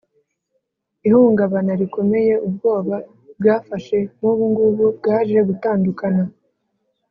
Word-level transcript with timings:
ihungabana 1.07 1.73
rikomeye: 1.81 2.33
ubwoba 2.47 2.95
bwafashe 3.39 3.97
nkubukungu 4.17 4.85
bwaje 4.97 5.37
gutandukana 5.49 6.23